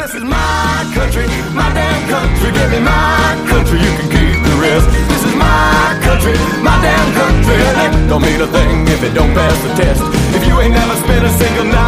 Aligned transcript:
This 0.00 0.14
is 0.14 0.24
my 0.24 0.80
country, 0.96 1.28
my 1.52 1.68
damn 1.76 2.08
country. 2.08 2.48
Give 2.56 2.70
me 2.72 2.80
my 2.80 3.36
country, 3.52 3.76
you 3.84 3.92
can 4.00 4.08
keep 4.08 4.32
the 4.48 4.56
rest. 4.56 4.88
This 5.12 5.22
is 5.28 5.36
my 5.36 6.00
country, 6.00 6.32
my 6.64 6.72
damn 6.80 7.08
country. 7.12 7.60
And 7.84 7.92
it 7.92 8.08
don't 8.08 8.22
mean 8.22 8.40
a 8.40 8.46
thing 8.48 8.88
if 8.88 9.02
it 9.04 9.12
don't 9.12 9.34
pass 9.36 9.60
the 9.60 9.68
test. 9.76 10.00
If 10.32 10.48
you 10.48 10.58
ain't 10.58 10.72
never 10.72 10.96
spent 11.04 11.26
a 11.26 11.32
single 11.36 11.66
night 11.66 11.79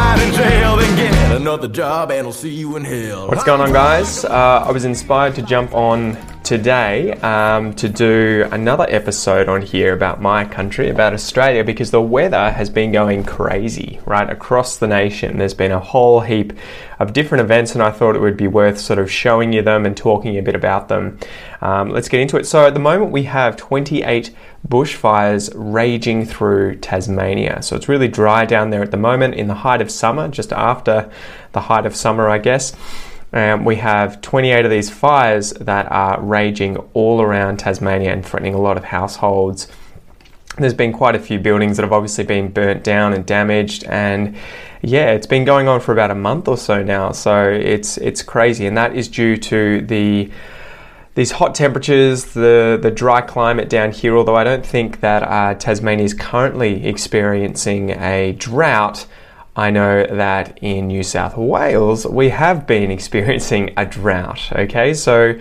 another 1.33 1.69
job 1.69 2.11
and 2.11 2.27
I'll 2.27 2.33
see 2.33 2.55
you 2.55 2.77
in 2.77 2.85
hell. 2.85 3.29
What's 3.29 3.45
going 3.45 3.61
on, 3.61 3.73
guys? 3.73 4.25
Uh, 4.25 4.65
I 4.67 4.71
was 4.71 4.85
inspired 4.85 5.35
to 5.37 5.43
jump 5.43 5.75
on 5.75 6.17
today 6.43 7.13
um, 7.21 7.73
to 7.75 7.89
do 7.89 8.47
another 8.51 8.85
episode 8.89 9.49
on 9.49 9.63
here 9.63 9.95
about 9.95 10.21
my 10.21 10.45
country, 10.45 10.91
about 10.91 11.15
Australia, 11.15 11.65
because 11.65 11.91
the 11.91 12.01
weather 12.01 12.51
has 12.51 12.69
been 12.69 12.93
going 12.93 13.25
crazy 13.25 14.01
right 14.05 14.29
across 14.29 14.77
the 14.77 14.87
nation. 14.87 15.39
There's 15.39 15.55
been 15.55 15.73
a 15.73 15.81
whole 15.81 16.21
heap 16.21 16.53
of 16.99 17.13
different 17.13 17.43
events, 17.43 17.75
and 17.75 17.83
I 17.83 17.91
thought 17.91 18.17
it 18.17 18.21
would 18.21 18.37
be 18.37 18.49
worth 18.49 18.79
sort 18.79 18.99
of 18.99 19.11
showing 19.11 19.53
you 19.53 19.63
them 19.63 19.87
and 19.87 19.97
talking 19.97 20.37
a 20.37 20.43
bit 20.43 20.55
about 20.55 20.89
them. 20.89 21.19
Um, 21.61 21.91
let's 21.91 22.09
get 22.09 22.21
into 22.21 22.37
it. 22.37 22.47
So, 22.47 22.67
at 22.67 22.75
the 22.75 22.81
moment, 22.81 23.13
we 23.13 23.23
have 23.25 23.57
28 23.57 24.35
bushfires 24.67 25.51
raging 25.55 26.25
through 26.25 26.77
Tasmania. 26.77 27.63
So, 27.63 27.77
it's 27.77 27.89
really 27.89 28.09
dry 28.09 28.45
down 28.45 28.71
there 28.71 28.83
at 28.83 28.91
the 28.91 28.97
moment 28.97 29.35
in 29.35 29.49
the 29.49 29.55
height 29.55 29.81
of 29.81 29.91
summer, 29.91 30.29
just 30.29 30.53
after 30.53 31.11
the 31.53 31.61
height 31.63 31.87
of 31.87 31.97
summer, 31.97 32.29
I 32.29 32.39
guess. 32.39 32.75
Um, 33.33 33.65
we 33.65 33.77
have 33.77 34.21
28 34.21 34.65
of 34.65 34.71
these 34.71 34.91
fires 34.91 35.53
that 35.53 35.91
are 35.91 36.21
raging 36.21 36.77
all 36.93 37.23
around 37.23 37.59
Tasmania 37.59 38.13
and 38.13 38.25
threatening 38.25 38.55
a 38.55 38.61
lot 38.61 38.77
of 38.77 38.85
households. 38.85 39.69
There's 40.59 40.75
been 40.75 40.93
quite 40.93 41.15
a 41.15 41.19
few 41.19 41.39
buildings 41.39 41.79
that 41.79 41.83
have 41.83 41.95
obviously 41.95 42.25
been 42.25 42.51
burnt 42.53 42.85
down 42.85 43.15
and 43.15 43.25
damaged, 43.25 43.85
and 43.85 44.37
yeah, 44.83 45.13
it's 45.13 45.27
been 45.27 45.47
going 45.47 45.67
on 45.67 45.81
for 45.81 45.93
about 45.93 46.11
a 46.11 46.15
month 46.15 46.47
or 46.47 46.59
so 46.59 46.83
now. 46.83 47.13
So 47.13 47.49
it's 47.49 47.97
it's 47.97 48.23
crazy, 48.23 48.67
and 48.67 48.77
that 48.77 48.95
is 48.95 49.09
due 49.09 49.39
to 49.39 49.81
the 49.81 50.31
these 51.15 51.33
hot 51.33 51.55
temperatures, 51.55 52.25
the 52.27 52.79
the 52.81 52.91
dry 52.91 53.21
climate 53.21 53.69
down 53.69 53.93
here. 53.93 54.17
Although 54.17 54.37
I 54.37 54.45
don't 54.45 54.65
think 54.65 55.01
that 55.01 55.23
uh, 55.23 55.55
Tasmania 55.55 56.05
is 56.05 56.15
currently 56.15 56.87
experiencing 56.87 57.91
a 57.91 58.33
drought. 58.33 59.07
I 59.55 59.71
know 59.71 60.07
that 60.07 60.59
in 60.63 60.87
New 60.87 61.03
South 61.03 61.37
Wales 61.37 62.07
we 62.07 62.31
have 62.31 62.67
been 62.67 62.91
experiencing 62.99 63.75
a 63.77 63.85
drought. 63.85 64.51
Okay, 64.53 64.95
so 64.95 65.39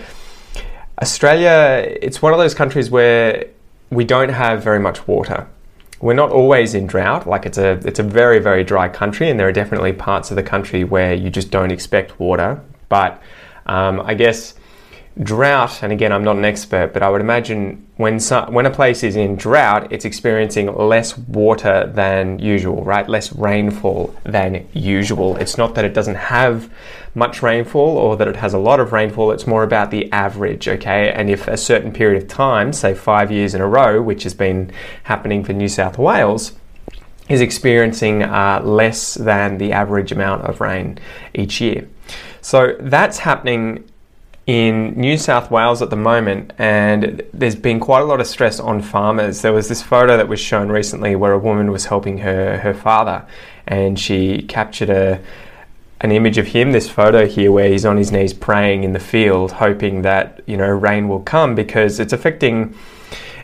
Australia, 1.02 1.98
it's 2.02 2.22
one 2.22 2.34
of 2.34 2.40
those 2.40 2.54
countries 2.54 2.92
where 2.92 3.46
we 3.90 4.04
don't 4.04 4.30
have 4.30 4.64
very 4.64 4.80
much 4.80 5.08
water. 5.08 5.48
We're 6.02 6.14
not 6.14 6.32
always 6.32 6.74
in 6.74 6.88
drought. 6.88 7.28
Like 7.28 7.46
it's 7.46 7.58
a 7.58 7.80
it's 7.86 8.00
a 8.00 8.04
very 8.04 8.40
very 8.40 8.66
dry 8.66 8.90
country, 8.90 9.30
and 9.30 9.40
there 9.40 9.48
are 9.48 9.54
definitely 9.54 9.94
parts 9.94 10.32
of 10.32 10.36
the 10.36 10.44
country 10.44 10.84
where 10.84 11.14
you 11.14 11.30
just 11.30 11.50
don't 11.50 11.72
expect 11.72 12.20
water. 12.20 12.62
But 12.90 13.22
um, 13.68 14.02
I 14.02 14.16
guess 14.16 14.56
drought, 15.22 15.84
and 15.84 15.92
again, 15.92 16.12
I'm 16.12 16.24
not 16.24 16.38
an 16.38 16.46
expert, 16.46 16.94
but 16.94 17.04
I 17.04 17.10
would 17.10 17.22
imagine 17.22 17.86
when 17.98 18.20
some, 18.20 18.54
when 18.54 18.66
a 18.66 18.72
place 18.72 19.04
is 19.04 19.16
in 19.16 19.36
drought, 19.36 19.92
it's 19.92 20.06
experiencing 20.06 20.74
less 20.76 21.18
water 21.18 21.92
than 21.94 22.40
usual, 22.40 22.84
right? 22.84 23.08
Less 23.08 23.34
rainfall 23.34 24.16
than 24.24 24.68
usual. 24.74 25.36
It's 25.38 25.58
not 25.58 25.76
that 25.76 25.86
it 25.86 25.94
doesn't 25.94 26.16
have 26.16 26.72
much 27.14 27.44
rainfall 27.44 27.98
or 27.98 28.16
that 28.16 28.28
it 28.28 28.38
has 28.38 28.54
a 28.54 28.58
lot 28.58 28.80
of 28.80 28.94
rainfall. 28.94 29.32
It's 29.32 29.46
more 29.46 29.64
about 29.64 29.92
the 29.92 30.12
average, 30.14 30.68
okay? 30.68 31.12
And 31.12 31.30
if 31.30 31.48
a 31.48 31.58
certain 31.58 31.92
period 31.92 32.24
of 32.24 32.30
time, 32.30 32.72
say 32.72 32.94
five 32.94 33.32
years 33.32 33.54
in 33.54 33.60
a 33.60 33.68
row, 33.68 34.02
which 34.02 34.24
has 34.24 34.34
been 34.34 34.72
happening 35.04 35.44
for 35.44 35.52
New 35.52 35.68
South 35.68 35.98
Wales, 35.98 36.54
is 37.28 37.42
experiencing 37.42 38.24
uh, 38.24 38.62
less 38.64 39.14
than 39.16 39.58
the 39.58 39.74
average 39.74 40.12
amount 40.12 40.44
of 40.44 40.62
rain 40.62 40.98
each 41.34 41.60
year. 41.62 41.88
So 42.42 42.76
that's 42.80 43.20
happening 43.20 43.84
in 44.52 45.00
New 45.00 45.16
South 45.16 45.50
Wales 45.50 45.82
at 45.82 45.92
the 45.92 45.96
moment, 45.96 46.52
and 46.58 47.24
there's 47.34 47.56
been 47.56 47.80
quite 47.80 48.02
a 48.02 48.04
lot 48.04 48.20
of 48.20 48.28
stress 48.28 48.60
on 48.60 48.82
farmers. 48.82 49.44
There 49.44 49.54
was 49.54 49.70
this 49.70 49.82
photo 49.82 50.18
that 50.18 50.28
was 50.28 50.42
shown 50.42 50.68
recently 50.68 51.16
where 51.16 51.32
a 51.32 51.40
woman 51.40 51.72
was 51.72 51.86
helping 51.86 52.18
her 52.18 52.58
her 52.58 52.74
father, 52.74 53.26
and 53.66 53.98
she 53.98 54.42
captured 54.42 54.90
a 54.90 55.22
an 56.02 56.12
image 56.12 56.38
of 56.38 56.48
him, 56.48 56.74
this 56.74 56.90
photo 56.90 57.26
here, 57.26 57.50
where 57.50 57.70
he's 57.70 57.86
on 57.86 57.96
his 57.96 58.12
knees 58.12 58.34
praying 58.34 58.84
in 58.84 58.92
the 58.92 59.00
field, 59.00 59.54
hoping 59.54 60.02
that 60.02 60.42
you 60.48 60.58
know 60.58 60.68
rain 60.68 61.08
will 61.08 61.22
come 61.22 61.56
because 61.56 61.98
it's 62.02 62.12
affecting 62.12 62.76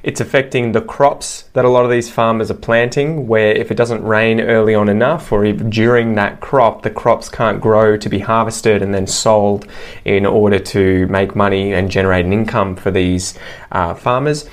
it's 0.07 0.21
affecting 0.21 0.71
the 0.71 0.79
crops 0.79 1.49
that 1.51 1.65
a 1.65 1.69
lot 1.69 1.83
of 1.83 1.91
these 1.91 2.09
farmers 2.09 2.49
are 2.49 2.53
planting. 2.53 3.27
Where 3.27 3.51
if 3.51 3.71
it 3.71 3.75
doesn't 3.75 4.01
rain 4.05 4.39
early 4.39 4.73
on 4.73 4.87
enough, 4.87 5.33
or 5.33 5.51
during 5.51 6.15
that 6.15 6.39
crop, 6.39 6.83
the 6.83 6.89
crops 6.89 7.27
can't 7.27 7.59
grow 7.59 7.97
to 7.97 8.07
be 8.07 8.19
harvested 8.19 8.81
and 8.81 8.93
then 8.93 9.05
sold 9.05 9.67
in 10.05 10.25
order 10.25 10.59
to 10.59 11.07
make 11.07 11.35
money 11.35 11.73
and 11.73 11.91
generate 11.91 12.25
an 12.25 12.31
income 12.31 12.77
for 12.77 12.89
these 12.89 13.37
uh, 13.73 13.93
farmers. 13.95 14.49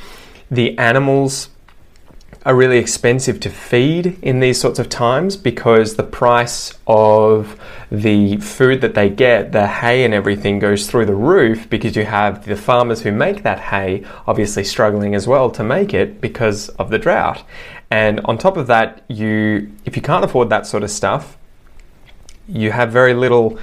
The 0.50 0.76
animals 0.76 1.50
are 2.44 2.54
really 2.54 2.76
expensive 2.76 3.40
to 3.40 3.48
feed 3.48 4.18
in 4.20 4.40
these 4.40 4.60
sorts 4.60 4.78
of 4.78 4.88
times 4.88 5.36
because 5.36 5.96
the 5.96 6.02
price 6.02 6.74
of 6.86 7.58
the 7.90 8.36
food 8.36 8.82
that 8.82 8.94
they 8.94 9.08
get, 9.08 9.52
the 9.52 9.66
hay 9.66 10.04
and 10.04 10.12
everything, 10.12 10.58
goes 10.58 10.86
through 10.86 11.06
the 11.06 11.14
roof 11.14 11.68
because 11.70 11.96
you 11.96 12.04
have 12.04 12.44
the 12.44 12.56
farmers 12.56 13.00
who 13.00 13.10
make 13.10 13.42
that 13.42 13.58
hay 13.58 14.04
obviously 14.26 14.62
struggling 14.62 15.14
as 15.14 15.26
well 15.26 15.50
to 15.50 15.64
make 15.64 15.94
it 15.94 16.20
because 16.20 16.68
of 16.70 16.90
the 16.90 16.98
drought. 16.98 17.42
And 17.90 18.20
on 18.20 18.36
top 18.36 18.56
of 18.56 18.66
that, 18.66 19.02
you 19.08 19.72
if 19.86 19.96
you 19.96 20.02
can't 20.02 20.24
afford 20.24 20.50
that 20.50 20.66
sort 20.66 20.82
of 20.82 20.90
stuff, 20.90 21.38
you 22.46 22.72
have 22.72 22.92
very 22.92 23.14
little 23.14 23.58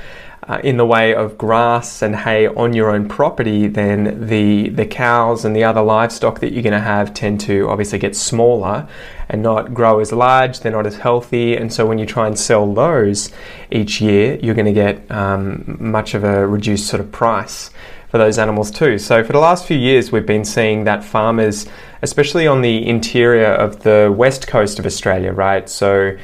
uh, 0.48 0.60
in 0.64 0.78
the 0.78 0.86
way 0.86 1.14
of 1.14 1.38
grass 1.38 2.02
and 2.02 2.16
hay 2.16 2.48
on 2.48 2.74
your 2.74 2.90
own 2.90 3.08
property, 3.08 3.68
then 3.68 4.28
the 4.28 4.70
the 4.70 4.86
cows 4.86 5.46
and 5.46 5.56
the 5.56 5.64
other 5.64 5.82
livestock 5.82 6.40
that 6.40 6.52
you're 6.52 6.64
going 6.64 6.74
to 6.74 6.80
have 6.80 7.14
tend 7.14 7.40
to 7.42 7.70
obviously 7.70 8.00
get 8.00 8.16
smaller 8.16 8.88
and 9.30 9.44
not 9.44 9.74
grow 9.74 10.00
as 10.00 10.12
large. 10.12 10.60
They're 10.60 10.72
not 10.72 10.88
as 10.88 10.98
healthy, 10.98 11.56
and 11.56 11.72
so 11.72 11.86
when 11.86 12.00
you 12.00 12.06
try 12.06 12.26
and 12.28 12.38
sell 12.38 12.74
those 12.74 13.32
each 13.70 14.02
year, 14.02 14.40
you're 14.42 14.56
going 14.56 14.66
to 14.66 14.74
get 14.74 15.10
um, 15.12 15.78
much 15.80 16.16
of 16.16 16.24
a 16.24 16.48
reduced 16.48 16.88
sort 16.88 17.02
of 17.02 17.12
price 17.12 17.70
for 18.10 18.18
those 18.18 18.38
animals 18.38 18.72
too. 18.72 18.98
So 18.98 19.24
for 19.24 19.32
the 19.32 19.40
last 19.40 19.66
few 19.66 19.78
years, 19.78 20.12
we've 20.12 20.26
been 20.26 20.44
seeing 20.44 20.84
that 20.84 21.04
farmers, 21.04 21.66
especially 22.02 22.46
on 22.46 22.62
the 22.62 22.86
interior 22.86 23.54
of 23.54 23.84
the 23.84 24.14
west 24.16 24.48
coast 24.48 24.80
of 24.80 24.86
Australia, 24.86 25.32
right? 25.32 25.70
So 25.70 26.18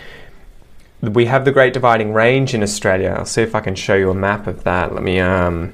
we 1.01 1.25
have 1.25 1.45
the 1.45 1.51
Great 1.51 1.73
Dividing 1.73 2.13
Range 2.13 2.53
in 2.53 2.63
Australia. 2.63 3.15
I'll 3.17 3.25
see 3.25 3.41
if 3.41 3.53
I 3.53 3.59
can 3.59 3.75
show 3.75 3.95
you 3.95 4.09
a 4.09 4.15
map 4.15 4.47
of 4.47 4.63
that. 4.63 4.93
Let 4.93 5.03
me. 5.03 5.19
Um, 5.19 5.73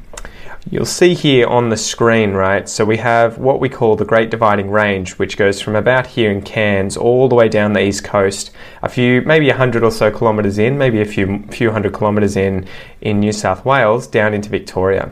you'll 0.70 0.86
see 0.86 1.14
here 1.14 1.48
on 1.48 1.70
the 1.70 1.78
screen, 1.78 2.32
right? 2.32 2.68
So 2.68 2.86
we 2.86 2.98
have 2.98 3.38
what 3.38 3.60
we 3.60 3.70
call 3.70 3.96
the 3.96 4.06
Great 4.06 4.30
Dividing 4.30 4.70
Range, 4.70 5.12
which 5.14 5.38
goes 5.38 5.62
from 5.62 5.76
about 5.76 6.08
here 6.08 6.32
in 6.32 6.42
Cairns 6.42 6.98
all 6.98 7.28
the 7.28 7.36
way 7.36 7.48
down 7.48 7.74
the 7.74 7.84
east 7.84 8.04
coast, 8.04 8.52
a 8.82 8.90
few, 8.90 9.22
maybe 9.22 9.50
a 9.50 9.56
hundred 9.56 9.84
or 9.84 9.92
so 9.92 10.12
kilometres 10.12 10.58
in, 10.58 10.78
maybe 10.78 11.02
a 11.02 11.06
few 11.06 11.44
few 11.50 11.72
hundred 11.72 11.94
kilometres 11.94 12.36
in 12.36 12.68
in 13.02 13.20
New 13.20 13.32
South 13.32 13.66
Wales, 13.66 14.08
down 14.08 14.34
into 14.34 14.50
Victoria. 14.50 15.12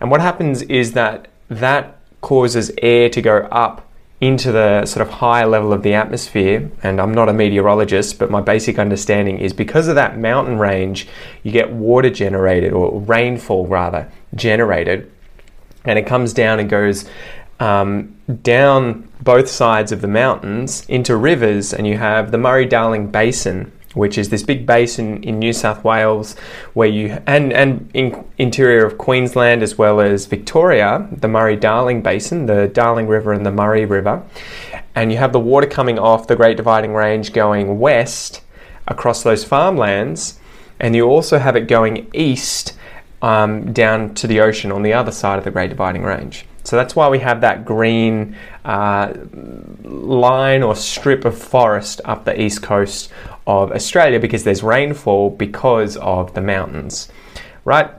And 0.00 0.10
what 0.10 0.20
happens 0.20 0.62
is 0.62 0.92
that 0.92 1.28
that 1.48 1.98
causes 2.22 2.70
air 2.80 3.10
to 3.10 3.20
go 3.20 3.48
up 3.50 3.86
into 4.22 4.52
the 4.52 4.86
sort 4.86 5.04
of 5.04 5.14
higher 5.14 5.48
level 5.48 5.72
of 5.72 5.82
the 5.82 5.94
atmosphere, 5.94 6.70
and 6.84 7.00
I'm 7.00 7.12
not 7.12 7.28
a 7.28 7.32
meteorologist, 7.32 8.20
but 8.20 8.30
my 8.30 8.40
basic 8.40 8.78
understanding 8.78 9.38
is 9.38 9.52
because 9.52 9.88
of 9.88 9.96
that 9.96 10.16
mountain 10.16 10.60
range, 10.60 11.08
you 11.42 11.50
get 11.50 11.72
water 11.72 12.08
generated, 12.08 12.72
or 12.72 13.00
rainfall 13.00 13.66
rather, 13.66 14.08
generated, 14.36 15.10
and 15.84 15.98
it 15.98 16.06
comes 16.06 16.32
down 16.32 16.60
and 16.60 16.70
goes 16.70 17.04
um, 17.58 18.16
down 18.44 19.08
both 19.20 19.48
sides 19.48 19.90
of 19.90 20.02
the 20.02 20.08
mountains 20.08 20.86
into 20.88 21.16
rivers, 21.16 21.74
and 21.74 21.88
you 21.88 21.98
have 21.98 22.30
the 22.30 22.38
Murray 22.38 22.64
Darling 22.64 23.08
Basin 23.08 23.72
which 23.94 24.16
is 24.16 24.28
this 24.30 24.42
big 24.42 24.66
basin 24.66 25.22
in 25.22 25.38
New 25.38 25.52
South 25.52 25.84
Wales, 25.84 26.34
where 26.74 26.88
you 26.88 27.22
and 27.26 27.52
and 27.52 27.90
in 27.94 28.24
interior 28.38 28.86
of 28.86 28.98
Queensland 28.98 29.62
as 29.62 29.76
well 29.76 30.00
as 30.00 30.26
Victoria, 30.26 31.08
the 31.12 31.28
Murray 31.28 31.56
Darling 31.56 32.02
Basin, 32.02 32.46
the 32.46 32.68
Darling 32.68 33.08
River 33.08 33.32
and 33.32 33.44
the 33.44 33.52
Murray 33.52 33.84
River, 33.84 34.22
and 34.94 35.12
you 35.12 35.18
have 35.18 35.32
the 35.32 35.40
water 35.40 35.66
coming 35.66 35.98
off 35.98 36.26
the 36.26 36.36
Great 36.36 36.56
Dividing 36.56 36.94
Range 36.94 37.32
going 37.32 37.78
west 37.78 38.42
across 38.86 39.22
those 39.22 39.44
farmlands, 39.44 40.38
and 40.80 40.96
you 40.96 41.04
also 41.04 41.38
have 41.38 41.56
it 41.56 41.68
going 41.68 42.08
east 42.12 42.74
um, 43.20 43.72
down 43.72 44.14
to 44.14 44.26
the 44.26 44.40
ocean 44.40 44.72
on 44.72 44.82
the 44.82 44.92
other 44.92 45.12
side 45.12 45.38
of 45.38 45.44
the 45.44 45.50
Great 45.50 45.70
Dividing 45.70 46.02
Range. 46.02 46.44
So 46.64 46.76
that's 46.76 46.94
why 46.94 47.08
we 47.08 47.18
have 47.20 47.40
that 47.40 47.64
green 47.64 48.36
uh, 48.64 49.12
line 49.84 50.62
or 50.62 50.76
strip 50.76 51.24
of 51.24 51.36
forest 51.36 52.00
up 52.04 52.24
the 52.24 52.40
east 52.40 52.62
coast 52.62 53.10
of 53.46 53.72
Australia 53.72 54.20
because 54.20 54.44
there's 54.44 54.62
rainfall 54.62 55.30
because 55.30 55.96
of 55.96 56.34
the 56.34 56.40
mountains, 56.40 57.08
right? 57.64 57.90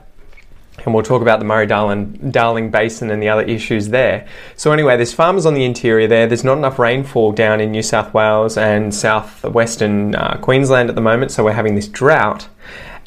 And 0.84 0.92
we'll 0.92 1.02
talk 1.02 1.22
about 1.22 1.38
the 1.38 1.44
Murray 1.44 1.66
Darling, 1.66 2.30
Darling 2.30 2.70
Basin 2.70 3.10
and 3.10 3.22
the 3.22 3.28
other 3.28 3.42
issues 3.42 3.88
there. 3.88 4.26
So, 4.56 4.72
anyway, 4.72 4.96
there's 4.96 5.14
farmers 5.14 5.46
on 5.46 5.54
the 5.54 5.64
interior 5.64 6.06
there. 6.06 6.26
There's 6.26 6.44
not 6.44 6.58
enough 6.58 6.78
rainfall 6.78 7.32
down 7.32 7.60
in 7.60 7.70
New 7.70 7.82
South 7.82 8.12
Wales 8.12 8.58
and 8.58 8.94
southwestern 8.94 10.14
uh, 10.14 10.38
Queensland 10.42 10.88
at 10.88 10.94
the 10.94 11.00
moment, 11.00 11.30
so 11.30 11.44
we're 11.44 11.52
having 11.52 11.74
this 11.74 11.88
drought. 11.88 12.48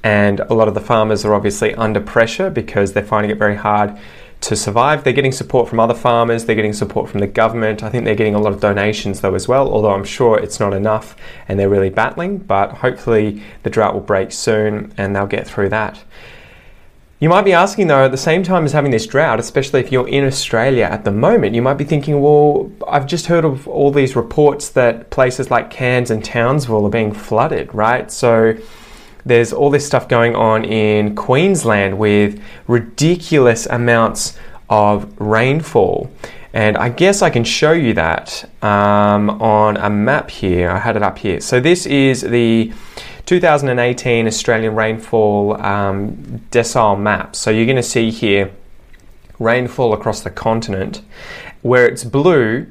and 0.03 0.39
a 0.41 0.53
lot 0.53 0.67
of 0.67 0.73
the 0.73 0.81
farmers 0.81 1.25
are 1.25 1.33
obviously 1.33 1.73
under 1.75 1.99
pressure 1.99 2.49
because 2.49 2.93
they're 2.93 3.03
finding 3.03 3.31
it 3.31 3.37
very 3.37 3.55
hard 3.55 3.97
to 4.41 4.55
survive. 4.55 5.03
They're 5.03 5.13
getting 5.13 5.31
support 5.31 5.67
from 5.67 5.79
other 5.79 5.93
farmers, 5.93 6.45
they're 6.45 6.55
getting 6.55 6.73
support 6.73 7.09
from 7.09 7.19
the 7.19 7.27
government. 7.27 7.83
I 7.83 7.89
think 7.89 8.05
they're 8.05 8.15
getting 8.15 8.35
a 8.35 8.39
lot 8.39 8.53
of 8.53 8.59
donations 8.59 9.21
though 9.21 9.35
as 9.35 9.47
well, 9.47 9.69
although 9.71 9.93
I'm 9.93 10.03
sure 10.03 10.39
it's 10.39 10.59
not 10.59 10.73
enough 10.73 11.15
and 11.47 11.59
they're 11.59 11.69
really 11.69 11.89
battling, 11.89 12.37
but 12.37 12.71
hopefully 12.71 13.41
the 13.63 13.69
drought 13.69 13.93
will 13.93 14.01
break 14.01 14.31
soon 14.31 14.93
and 14.97 15.15
they'll 15.15 15.27
get 15.27 15.47
through 15.47 15.69
that. 15.69 16.03
You 17.19 17.29
might 17.29 17.45
be 17.45 17.53
asking 17.53 17.87
though, 17.87 18.05
at 18.05 18.11
the 18.11 18.17
same 18.17 18.43
time 18.43 18.63
as 18.63 18.73
having 18.73 18.91
this 18.91 19.07
drought, 19.07 19.39
especially 19.39 19.79
if 19.79 19.91
you're 19.91 20.07
in 20.07 20.23
Australia 20.23 20.83
at 20.83 21.03
the 21.03 21.11
moment, 21.11 21.55
you 21.55 21.63
might 21.63 21.79
be 21.79 21.83
thinking, 21.83 22.21
well, 22.21 22.71
I've 22.87 23.07
just 23.07 23.25
heard 23.25 23.43
of 23.43 23.67
all 23.67 23.89
these 23.89 24.15
reports 24.15 24.69
that 24.69 25.09
places 25.09 25.49
like 25.49 25.71
Cairns 25.71 26.11
and 26.11 26.23
Townsville 26.23 26.85
are 26.85 26.91
being 26.91 27.11
flooded, 27.11 27.73
right? 27.73 28.11
So 28.11 28.55
there's 29.27 29.51
all 29.51 29.69
this 29.69 29.85
stuff 29.85 30.07
going 30.07 30.35
on 30.35 30.63
in 30.63 31.15
Queensland 31.15 31.99
with 31.99 32.41
ridiculous 32.67 33.65
amounts 33.65 34.37
of 34.69 35.13
rainfall. 35.19 36.09
And 36.53 36.77
I 36.77 36.89
guess 36.89 37.21
I 37.21 37.29
can 37.29 37.43
show 37.43 37.73
you 37.73 37.93
that 37.93 38.49
um, 38.63 39.29
on 39.41 39.77
a 39.77 39.89
map 39.89 40.31
here. 40.31 40.71
I 40.71 40.79
had 40.79 40.95
it 40.95 41.03
up 41.03 41.17
here. 41.17 41.41
So 41.41 41.59
this 41.59 41.85
is 41.85 42.21
the 42.21 42.73
2018 43.25 44.25
Australian 44.25 44.73
rainfall 44.73 45.61
um, 45.61 46.41
decile 46.49 46.99
map. 46.99 47.35
So 47.35 47.51
you're 47.51 47.65
going 47.65 47.75
to 47.75 47.83
see 47.83 48.09
here 48.09 48.51
rainfall 49.39 49.93
across 49.93 50.21
the 50.21 50.31
continent. 50.31 51.01
Where 51.61 51.85
it's 51.85 52.05
blue, 52.05 52.67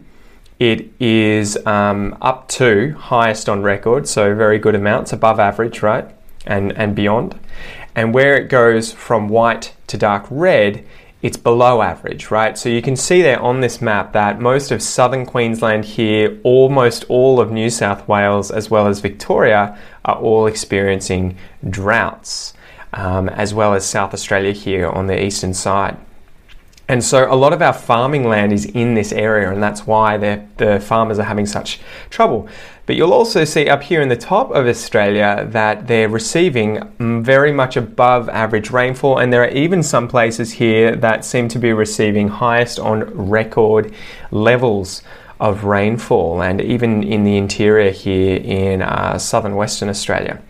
it 0.59 0.91
is 0.99 1.59
um, 1.67 2.17
up 2.23 2.49
to 2.49 2.95
highest 2.95 3.49
on 3.49 3.63
record, 3.63 4.09
so 4.09 4.35
very 4.35 4.59
good 4.59 4.75
amounts, 4.75 5.13
above 5.13 5.39
average, 5.39 5.83
right? 5.83 6.16
And, 6.47 6.73
and 6.73 6.95
beyond. 6.95 7.39
And 7.95 8.15
where 8.15 8.37
it 8.37 8.49
goes 8.49 8.93
from 8.93 9.29
white 9.29 9.75
to 9.89 9.97
dark 9.97 10.27
red, 10.31 10.85
it's 11.23 11.37
below 11.37 11.83
average, 11.83 12.31
right? 12.31 12.57
So 12.57 12.69
you 12.69 12.83
can 12.83 12.95
see 12.95 13.23
there 13.23 13.41
on 13.41 13.61
this 13.61 13.81
map 13.81 14.13
that 14.13 14.39
most 14.39 14.71
of 14.71 14.83
southern 14.83 15.27
Queensland 15.27 15.85
here, 15.85 16.39
almost 16.45 17.05
all 17.09 17.41
of 17.41 17.51
New 17.51 17.71
South 17.71 18.07
Wales, 18.07 18.51
as 18.51 18.71
well 18.71 18.87
as 18.87 19.01
Victoria, 19.01 19.77
are 20.05 20.17
all 20.17 20.47
experiencing 20.47 21.37
droughts, 21.69 22.55
um, 22.93 23.29
as 23.31 23.55
well 23.55 23.75
as 23.75 23.85
South 23.85 24.15
Australia 24.15 24.53
here 24.53 24.89
on 24.89 25.07
the 25.07 25.25
eastern 25.25 25.55
side. 25.55 25.97
And 26.89 27.03
so 27.03 27.27
a 27.33 27.35
lot 27.35 27.53
of 27.53 27.61
our 27.61 27.73
farming 27.73 28.29
land 28.29 28.53
is 28.53 28.65
in 28.65 28.95
this 28.95 29.13
area, 29.13 29.51
and 29.51 29.61
that's 29.61 29.87
why 29.87 30.17
the 30.17 30.81
farmers 30.81 31.19
are 31.19 31.25
having 31.25 31.47
such 31.47 31.81
trouble. 32.11 32.49
But 32.87 32.95
you'll 32.95 33.13
also 33.13 33.45
see 33.45 33.69
up 33.69 33.83
here 33.83 34.01
in 34.01 34.09
the 34.09 34.17
top 34.17 34.53
of 34.53 34.69
Australia 34.69 35.45
that 35.51 35.89
they're 35.89 36.09
receiving 36.09 36.95
very 37.25 37.51
much 37.51 37.77
above 37.77 38.29
average 38.29 38.71
rainfall, 38.71 39.19
and 39.19 39.33
there 39.33 39.43
are 39.43 39.51
even 39.51 39.83
some 39.83 40.07
places 40.07 40.53
here 40.53 40.95
that 40.95 41.25
seem 41.25 41.49
to 41.49 41.59
be 41.59 41.73
receiving 41.73 42.29
highest 42.29 42.79
on 42.79 43.03
record 43.31 43.93
levels 44.31 45.03
of 45.41 45.65
rainfall, 45.65 46.41
and 46.41 46.61
even 46.61 47.03
in 47.03 47.25
the 47.25 47.37
interior 47.37 47.91
here 47.91 48.37
in 48.37 48.81
uh, 48.81 49.19
southern 49.19 49.57
Western 49.57 49.89
Australia. 49.89 50.41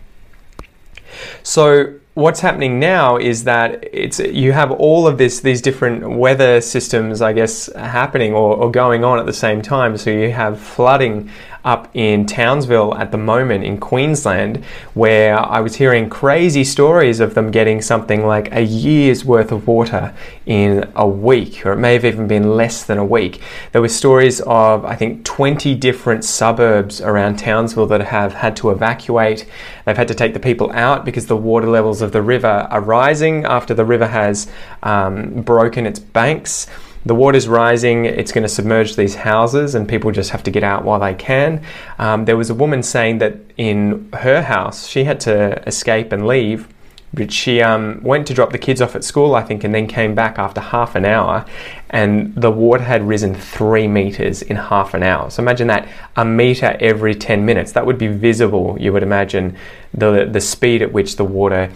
So 1.41 1.95
what's 2.17 2.39
happening 2.39 2.79
now 2.79 3.15
is 3.15 3.43
that 3.43 3.87
it's 3.93 4.17
you 4.17 4.51
have 4.51 4.71
all 4.71 5.05
of 5.05 5.19
this 5.19 5.41
these 5.41 5.61
different 5.61 6.09
weather 6.09 6.59
systems 6.59 7.21
i 7.21 7.31
guess 7.31 7.71
happening 7.75 8.33
or, 8.33 8.55
or, 8.57 8.71
going 8.71 9.03
on 9.03 9.19
at 9.19 9.27
the 9.27 9.33
same 9.33 9.61
time 9.61 9.95
so 9.95 10.09
you 10.09 10.31
have 10.31 10.59
flooding 10.59 11.29
up 11.67 11.89
in 11.93 12.25
Townsville 12.25 12.95
at 12.95 13.11
the 13.11 13.17
moment 13.17 13.65
in 13.65 13.77
Queensland, 13.77 14.63
where 14.93 15.37
I 15.37 15.59
was 15.59 15.75
hearing 15.75 16.09
crazy 16.09 16.63
stories 16.63 17.19
of 17.19 17.33
them 17.33 17.51
getting 17.51 17.81
something 17.81 18.25
like 18.25 18.53
a 18.53 18.61
year's 18.61 19.25
worth 19.25 19.51
of 19.51 19.67
water 19.67 20.15
in 20.45 20.89
a 20.95 21.05
week, 21.05 21.65
or 21.65 21.73
it 21.73 21.77
may 21.77 21.91
have 21.91 22.05
even 22.05 22.25
been 22.25 22.55
less 22.55 22.85
than 22.85 22.97
a 22.97 23.05
week. 23.05 23.41
There 23.73 23.81
were 23.81 23.89
stories 23.89 24.39
of, 24.41 24.85
I 24.85 24.95
think, 24.95 25.25
20 25.25 25.75
different 25.75 26.23
suburbs 26.23 27.01
around 27.01 27.37
Townsville 27.37 27.87
that 27.87 27.99
have 27.99 28.33
had 28.33 28.55
to 28.57 28.69
evacuate. 28.69 29.45
They've 29.85 29.97
had 29.97 30.07
to 30.07 30.15
take 30.15 30.33
the 30.33 30.39
people 30.39 30.71
out 30.71 31.03
because 31.03 31.27
the 31.27 31.35
water 31.35 31.67
levels 31.67 32.01
of 32.07 32.11
the 32.13 32.21
river 32.23 32.67
are 32.71 32.81
rising 32.81 33.45
after 33.45 33.75
the 33.75 33.85
river 33.85 34.07
has 34.07 34.47
um, 34.81 35.41
broken 35.43 35.85
its 35.85 35.99
banks 35.99 36.65
the 37.07 37.15
water's 37.15 37.47
rising, 37.47 38.03
it's 38.03 38.33
going 38.33 38.43
to 38.43 38.49
submerge 38.49 38.97
these 38.97 39.15
houses, 39.15 39.75
and 39.75 39.87
people 39.87 40.11
just 40.11 40.31
have 40.31 40.43
to 40.43 40.51
get 40.51 40.63
out 40.63 40.83
while 40.83 40.99
they 40.99 41.13
can. 41.13 41.63
Um, 41.99 42.25
there 42.25 42.35
was 42.35 42.49
a 42.49 42.53
woman 42.53 42.83
saying 42.83 43.19
that 43.19 43.37
in 43.55 44.09
her 44.11 44.41
house, 44.41 44.87
she 44.87 45.05
had 45.05 45.21
to 45.21 45.65
escape 45.65 46.11
and 46.11 46.27
leave. 46.27 46.67
But 47.13 47.31
she 47.31 47.61
um, 47.61 48.01
went 48.03 48.27
to 48.27 48.33
drop 48.33 48.51
the 48.51 48.57
kids 48.57 48.81
off 48.81 48.95
at 48.95 49.03
school, 49.03 49.33
I 49.33 49.41
think, 49.41 49.63
and 49.63 49.73
then 49.73 49.87
came 49.87 50.13
back 50.13 50.37
after 50.37 50.59
half 50.59 50.95
an 50.95 51.05
hour, 51.05 51.45
and 51.89 52.35
the 52.35 52.51
water 52.51 52.83
had 52.83 53.07
risen 53.07 53.33
three 53.33 53.87
meters 53.87 54.41
in 54.41 54.57
half 54.57 54.93
an 54.93 55.03
hour. 55.03 55.29
So 55.29 55.41
imagine 55.41 55.67
that 55.67 55.87
a 56.15 56.25
meter 56.25 56.75
every 56.79 57.15
10 57.15 57.45
minutes. 57.45 57.71
That 57.71 57.85
would 57.85 57.97
be 57.97 58.07
visible, 58.07 58.77
you 58.79 58.91
would 58.91 59.03
imagine, 59.03 59.55
the, 59.93 60.27
the 60.29 60.41
speed 60.41 60.81
at 60.81 60.91
which 60.91 61.15
the 61.15 61.23
water 61.23 61.71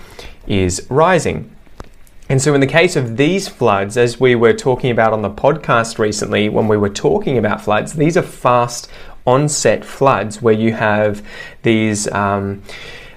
is 0.48 0.86
rising. 0.90 1.56
And 2.32 2.42
so, 2.42 2.54
in 2.54 2.62
the 2.62 2.68
case 2.68 2.96
of 2.96 3.18
these 3.18 3.50
floods, 3.50 3.98
as 3.98 4.18
we 4.18 4.36
were 4.36 4.54
talking 4.54 4.90
about 4.90 5.12
on 5.12 5.22
the 5.22 5.30
podcast 5.30 6.00
recently, 6.00 6.48
when 6.48 6.70
we 6.70 6.78
were 6.78 6.90
talking 6.90 7.38
about 7.38 7.60
floods, 7.60 7.92
these 7.92 8.16
are 8.16 8.22
fast 8.22 8.90
onset 9.28 9.84
floods 9.84 10.42
where 10.42 10.54
you 10.54 10.72
have 10.72 11.26
these. 11.64 12.10
Um, 12.12 12.64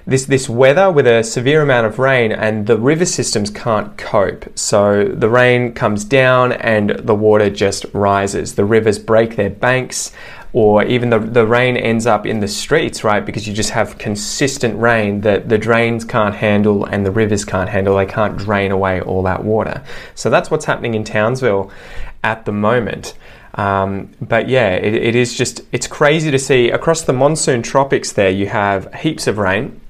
this, 0.07 0.25
this 0.25 0.47
weather 0.47 0.91
with 0.91 1.07
a 1.07 1.23
severe 1.23 1.61
amount 1.61 1.87
of 1.87 1.97
rain 1.97 2.31
and 2.31 2.67
the 2.67 2.77
river 2.77 3.05
systems 3.05 3.49
can't 3.49 3.97
cope. 3.97 4.45
So 4.57 5.05
the 5.05 5.29
rain 5.29 5.73
comes 5.73 6.03
down 6.03 6.51
and 6.51 6.91
the 6.91 7.15
water 7.15 7.49
just 7.49 7.85
rises. 7.91 8.55
The 8.55 8.65
rivers 8.65 8.99
break 8.99 9.35
their 9.35 9.49
banks 9.49 10.11
or 10.53 10.83
even 10.83 11.09
the, 11.09 11.19
the 11.19 11.45
rain 11.45 11.75
ends 11.75 12.05
up 12.05 12.25
in 12.25 12.39
the 12.39 12.47
streets, 12.47 13.03
right? 13.03 13.25
Because 13.25 13.47
you 13.47 13.53
just 13.53 13.71
have 13.71 13.97
consistent 13.97 14.79
rain 14.79 15.21
that 15.21 15.49
the 15.49 15.57
drains 15.57 16.05
can't 16.05 16.35
handle 16.35 16.85
and 16.85 17.05
the 17.05 17.11
rivers 17.11 17.43
can't 17.43 17.69
handle. 17.69 17.97
They 17.97 18.05
can't 18.05 18.37
drain 18.37 18.71
away 18.71 19.01
all 19.01 19.23
that 19.23 19.43
water. 19.43 19.83
So 20.13 20.29
that's 20.29 20.51
what's 20.51 20.65
happening 20.65 20.93
in 20.93 21.03
Townsville 21.03 21.71
at 22.23 22.45
the 22.45 22.51
moment. 22.51 23.15
Um, 23.55 24.13
but 24.21 24.49
yeah, 24.49 24.69
it, 24.69 24.93
it 24.93 25.15
is 25.15 25.35
just, 25.35 25.61
it's 25.71 25.87
crazy 25.87 26.29
to 26.29 26.39
see 26.39 26.69
across 26.69 27.01
the 27.01 27.13
monsoon 27.13 27.63
tropics 27.63 28.11
there, 28.11 28.29
you 28.29 28.47
have 28.47 28.93
heaps 28.93 29.27
of 29.27 29.37
rain 29.37 29.81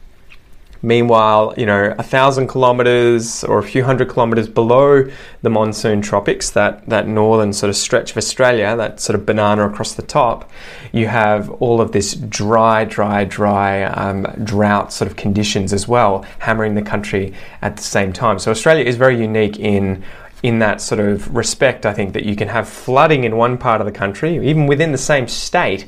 Meanwhile, 0.86 1.56
you 1.58 1.66
know, 1.66 1.96
a 1.98 2.04
thousand 2.04 2.46
kilometers 2.46 3.44
or 3.44 3.58
a 3.58 3.64
few 3.64 3.84
hundred 3.84 4.08
kilometers 4.08 4.48
below 4.48 5.10
the 5.42 5.50
monsoon 5.50 6.00
tropics, 6.00 6.52
that, 6.52 6.88
that 6.88 7.08
northern 7.08 7.54
sort 7.54 7.72
of 7.72 7.76
stretch 7.76 8.12
of 8.12 8.18
Australia, 8.18 8.76
that 8.76 9.00
sort 9.00 9.20
of 9.20 9.26
banana 9.26 9.68
across 9.68 9.96
the 9.96 10.04
top, 10.04 10.48
you 10.92 11.08
have 11.08 11.50
all 11.50 11.82
of 11.82 11.92
this 11.92 12.14
dry, 12.14 12.86
dry, 12.86 13.24
dry 13.26 13.82
um, 13.82 14.28
drought 14.44 14.94
sort 14.94 15.10
of 15.10 15.18
conditions 15.18 15.74
as 15.74 15.88
well, 15.88 16.24
hammering 16.38 16.76
the 16.76 16.84
country 16.84 17.34
at 17.64 17.78
the 17.78 17.84
same 17.84 18.14
time. 18.14 18.38
So 18.38 18.52
Australia 18.52 18.86
is 18.86 18.96
very 18.96 19.20
unique 19.20 19.58
in 19.58 20.04
in 20.44 20.60
that 20.60 20.82
sort 20.82 21.00
of 21.00 21.36
respect, 21.36 21.86
I 21.86 21.94
think 21.94 22.14
that 22.14 22.24
you 22.24 22.36
can 22.36 22.48
have 22.48 22.70
flooding 22.70 23.24
in 23.24 23.36
one 23.38 23.58
part 23.58 23.82
of 23.82 23.86
the 23.86 23.92
country, 23.92 24.36
even 24.48 24.68
within 24.68 24.92
the 24.92 24.98
same 24.98 25.28
state. 25.28 25.86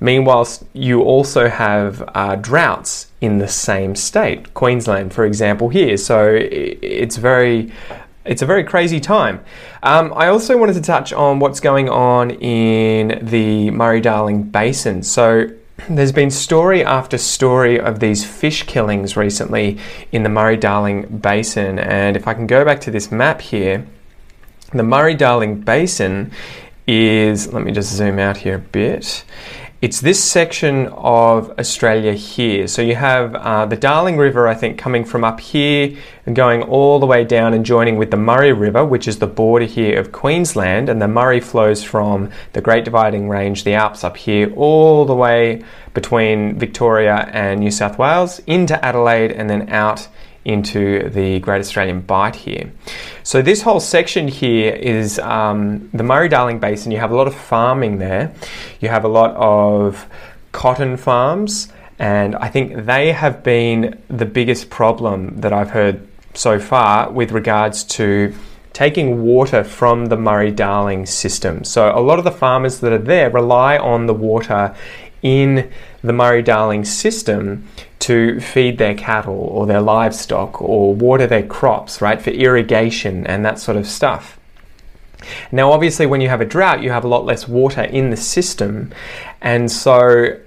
Meanwhile, 0.00 0.48
you 0.72 1.02
also 1.02 1.48
have 1.48 2.02
uh, 2.14 2.36
droughts 2.36 3.08
in 3.20 3.38
the 3.38 3.48
same 3.48 3.94
state, 3.94 4.54
Queensland, 4.54 5.12
for 5.12 5.24
example, 5.24 5.68
here. 5.68 5.96
So 5.96 6.34
it's 6.34 7.16
very 7.16 7.70
it's 8.24 8.42
a 8.42 8.46
very 8.46 8.64
crazy 8.64 9.00
time. 9.00 9.42
Um, 9.82 10.12
I 10.14 10.28
also 10.28 10.56
wanted 10.56 10.74
to 10.74 10.82
touch 10.82 11.12
on 11.12 11.38
what's 11.38 11.60
going 11.60 11.88
on 11.88 12.30
in 12.30 13.24
the 13.24 13.70
Murray 13.70 14.00
Darling 14.00 14.42
Basin. 14.42 15.02
So, 15.02 15.50
there's 15.88 16.12
been 16.12 16.30
story 16.30 16.84
after 16.84 17.18
story 17.18 17.80
of 17.80 18.00
these 18.00 18.24
fish 18.24 18.64
killings 18.64 19.16
recently 19.16 19.78
in 20.12 20.22
the 20.22 20.28
Murray 20.28 20.56
Darling 20.56 21.18
Basin. 21.18 21.78
And 21.78 22.16
if 22.16 22.26
I 22.26 22.34
can 22.34 22.46
go 22.46 22.64
back 22.64 22.80
to 22.82 22.90
this 22.90 23.10
map 23.10 23.40
here, 23.40 23.86
the 24.72 24.82
Murray 24.82 25.14
Darling 25.14 25.60
Basin 25.60 26.32
is, 26.86 27.52
let 27.52 27.64
me 27.64 27.72
just 27.72 27.92
zoom 27.92 28.18
out 28.18 28.36
here 28.38 28.56
a 28.56 28.58
bit. 28.58 29.24
It's 29.82 30.02
this 30.02 30.22
section 30.22 30.88
of 30.88 31.58
Australia 31.58 32.12
here. 32.12 32.68
So 32.68 32.82
you 32.82 32.96
have 32.96 33.34
uh, 33.34 33.64
the 33.64 33.76
Darling 33.76 34.18
River, 34.18 34.46
I 34.46 34.54
think, 34.54 34.76
coming 34.76 35.06
from 35.06 35.24
up 35.24 35.40
here 35.40 35.96
and 36.26 36.36
going 36.36 36.62
all 36.64 36.98
the 36.98 37.06
way 37.06 37.24
down 37.24 37.54
and 37.54 37.64
joining 37.64 37.96
with 37.96 38.10
the 38.10 38.18
Murray 38.18 38.52
River, 38.52 38.84
which 38.84 39.08
is 39.08 39.20
the 39.20 39.26
border 39.26 39.64
here 39.64 39.98
of 39.98 40.12
Queensland. 40.12 40.90
And 40.90 41.00
the 41.00 41.08
Murray 41.08 41.40
flows 41.40 41.82
from 41.82 42.30
the 42.52 42.60
Great 42.60 42.84
Dividing 42.84 43.30
Range, 43.30 43.64
the 43.64 43.72
Alps 43.72 44.04
up 44.04 44.18
here, 44.18 44.52
all 44.54 45.06
the 45.06 45.14
way 45.14 45.64
between 45.94 46.58
Victoria 46.58 47.30
and 47.32 47.60
New 47.60 47.70
South 47.70 47.96
Wales 47.96 48.38
into 48.40 48.84
Adelaide 48.84 49.32
and 49.32 49.48
then 49.48 49.70
out 49.70 50.08
into 50.44 51.08
the 51.10 51.38
Great 51.40 51.60
Australian 51.60 52.00
Bight 52.00 52.34
here. 52.34 52.72
So 53.22 53.42
this 53.42 53.62
whole 53.62 53.80
section 53.80 54.28
here 54.28 54.72
is 54.74 55.18
um, 55.18 55.88
the 55.92 56.02
Murray-Darling 56.02 56.58
Basin. 56.58 56.92
You 56.92 56.98
have 56.98 57.10
a 57.10 57.16
lot 57.16 57.26
of 57.26 57.34
farming 57.34 57.98
there. 57.98 58.32
You 58.80 58.88
have 58.88 59.04
a 59.04 59.08
lot 59.08 59.34
of 59.36 60.06
cotton 60.52 60.96
farms 60.96 61.68
And 62.00 62.34
I 62.36 62.48
think 62.48 62.86
they 62.86 63.12
have 63.12 63.42
been 63.42 64.02
the 64.08 64.24
biggest 64.24 64.70
problem 64.70 65.36
that 65.42 65.52
I've 65.52 65.68
heard 65.68 66.00
so 66.32 66.58
far 66.58 67.10
with 67.10 67.30
regards 67.30 67.84
to 67.84 68.34
taking 68.72 69.22
water 69.22 69.62
from 69.62 70.06
the 70.06 70.16
Murray 70.16 70.50
Darling 70.50 71.04
system. 71.04 71.62
So 71.62 71.94
a 71.94 72.00
lot 72.00 72.18
of 72.18 72.24
the 72.24 72.30
farmers 72.30 72.80
that 72.80 72.90
are 72.90 72.98
there 72.98 73.28
rely 73.28 73.76
on 73.76 74.06
the 74.06 74.14
water 74.14 74.74
in 75.22 75.70
the 76.02 76.12
Murray 76.12 76.42
Darling 76.42 76.84
system 76.84 77.66
to 78.00 78.40
feed 78.40 78.78
their 78.78 78.94
cattle 78.94 79.34
or 79.34 79.66
their 79.66 79.80
livestock 79.80 80.60
or 80.62 80.94
water 80.94 81.26
their 81.26 81.46
crops, 81.46 82.00
right, 82.00 82.20
for 82.20 82.30
irrigation 82.30 83.26
and 83.26 83.44
that 83.44 83.58
sort 83.58 83.76
of 83.76 83.86
stuff. 83.86 84.38
Now, 85.52 85.72
obviously, 85.72 86.06
when 86.06 86.20
you 86.20 86.28
have 86.28 86.40
a 86.40 86.46
drought, 86.46 86.82
you 86.82 86.90
have 86.90 87.04
a 87.04 87.08
lot 87.08 87.26
less 87.26 87.46
water 87.46 87.82
in 87.82 88.10
the 88.10 88.16
system, 88.16 88.92
and 89.42 89.70
so 89.70 90.38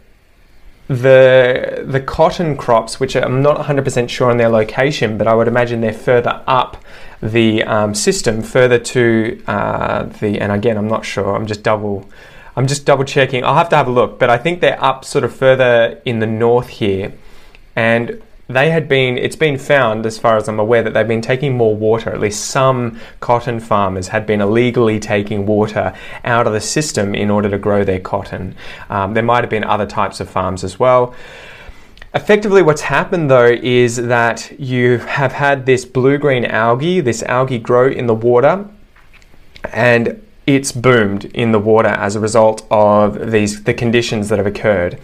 the 0.87 1.83
the 1.85 2.01
cotton 2.01 2.57
crops, 2.57 2.99
which 2.99 3.15
I'm 3.15 3.41
not 3.41 3.57
100% 3.57 4.09
sure 4.09 4.29
on 4.29 4.37
their 4.37 4.49
location, 4.49 5.17
but 5.17 5.27
I 5.27 5.33
would 5.33 5.47
imagine 5.47 5.81
they're 5.81 5.93
further 5.93 6.43
up 6.47 6.77
the 7.21 7.63
um, 7.63 7.93
system, 7.93 8.41
further 8.41 8.79
to 8.79 9.41
uh, 9.47 10.03
the. 10.03 10.39
And 10.39 10.51
again, 10.51 10.77
I'm 10.77 10.87
not 10.87 11.05
sure. 11.05 11.35
I'm 11.35 11.47
just 11.47 11.63
double. 11.63 12.09
I'm 12.55 12.67
just 12.67 12.85
double 12.85 13.03
checking. 13.03 13.43
I'll 13.43 13.55
have 13.55 13.69
to 13.69 13.75
have 13.75 13.87
a 13.87 13.91
look, 13.91 14.19
but 14.19 14.29
I 14.29 14.37
think 14.37 14.61
they're 14.61 14.83
up 14.83 15.05
sort 15.05 15.23
of 15.23 15.35
further 15.35 16.01
in 16.05 16.19
the 16.19 16.27
north 16.27 16.69
here, 16.69 17.13
and 17.75 18.21
they 18.47 18.69
had 18.69 18.87
been, 18.87 19.17
it's 19.17 19.35
been 19.35 19.57
found, 19.57 20.05
as 20.05 20.19
far 20.19 20.37
as 20.37 20.47
I'm 20.47 20.59
aware, 20.59 20.83
that 20.83 20.93
they've 20.93 21.07
been 21.07 21.21
taking 21.21 21.55
more 21.55 21.75
water. 21.75 22.11
At 22.11 22.19
least 22.19 22.45
some 22.45 22.99
cotton 23.19 23.59
farmers 23.59 24.09
had 24.09 24.25
been 24.25 24.41
illegally 24.41 24.99
taking 24.99 25.45
water 25.45 25.95
out 26.23 26.45
of 26.45 26.53
the 26.53 26.61
system 26.61 27.15
in 27.15 27.31
order 27.31 27.49
to 27.49 27.57
grow 27.57 27.83
their 27.83 27.99
cotton. 27.99 28.55
Um, 28.89 29.13
there 29.13 29.23
might 29.23 29.43
have 29.43 29.49
been 29.49 29.63
other 29.63 29.85
types 29.87 30.19
of 30.19 30.29
farms 30.29 30.63
as 30.63 30.77
well. 30.77 31.15
Effectively, 32.13 32.61
what's 32.61 32.81
happened 32.81 33.31
though 33.31 33.47
is 33.47 33.95
that 33.95 34.51
you 34.59 34.99
have 34.99 35.31
had 35.31 35.65
this 35.65 35.83
blue 35.83 36.19
green 36.19 36.45
algae, 36.45 36.99
this 36.99 37.23
algae 37.23 37.57
grow 37.57 37.89
in 37.89 38.05
the 38.05 38.13
water, 38.13 38.67
and 39.71 40.22
it's 40.45 40.71
boomed 40.71 41.25
in 41.25 41.51
the 41.51 41.59
water 41.59 41.89
as 41.89 42.15
a 42.15 42.19
result 42.19 42.65
of 42.69 43.31
these 43.31 43.63
the 43.63 43.73
conditions 43.73 44.29
that 44.29 44.37
have 44.37 44.47
occurred. 44.47 44.99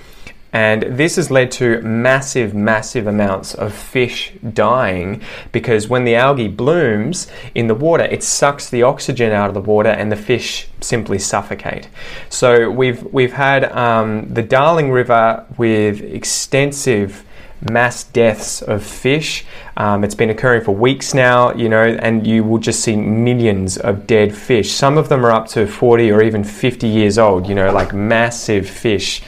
And 0.51 0.97
this 0.97 1.17
has 1.17 1.29
led 1.29 1.51
to 1.51 1.79
massive, 1.81 2.55
massive 2.55 3.05
amounts 3.05 3.53
of 3.53 3.71
fish 3.71 4.33
dying 4.53 5.21
because 5.51 5.87
when 5.87 6.05
the 6.05 6.15
algae 6.15 6.47
blooms 6.47 7.27
in 7.53 7.67
the 7.67 7.75
water, 7.75 8.03
it 8.03 8.23
sucks 8.23 8.67
the 8.67 8.81
oxygen 8.81 9.31
out 9.31 9.49
of 9.49 9.53
the 9.53 9.61
water 9.61 9.89
and 9.89 10.11
the 10.11 10.15
fish 10.15 10.67
simply 10.81 11.19
suffocate. 11.19 11.87
So 12.29 12.71
we've, 12.71 13.03
we've 13.13 13.33
had 13.33 13.65
um, 13.65 14.33
the 14.33 14.41
Darling 14.41 14.91
River 14.91 15.45
with 15.57 16.01
extensive 16.01 17.23
mass 17.61 18.03
deaths 18.03 18.61
of 18.61 18.83
fish. 18.83 19.45
Um, 19.77 20.03
it's 20.03 20.15
been 20.15 20.29
occurring 20.29 20.63
for 20.63 20.73
weeks 20.73 21.13
now, 21.13 21.53
you 21.53 21.69
know, 21.69 21.83
and 21.83 22.25
you 22.25 22.43
will 22.43 22.57
just 22.57 22.81
see 22.81 22.95
millions 22.95 23.77
of 23.77 24.07
dead 24.07 24.35
fish. 24.35 24.71
Some 24.71 24.97
of 24.97 25.09
them 25.09 25.25
are 25.25 25.31
up 25.31 25.47
to 25.49 25.67
40 25.67 26.11
or 26.11 26.21
even 26.21 26.43
50 26.43 26.87
years 26.87 27.17
old, 27.17 27.47
you 27.47 27.55
know, 27.55 27.71
like 27.71 27.93
massive 27.93 28.69
fish. 28.69 29.21